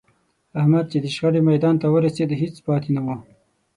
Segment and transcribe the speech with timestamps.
[0.59, 3.07] احمد چې د شخړې میدان ته ورسېد، هېڅ پاتې نه و.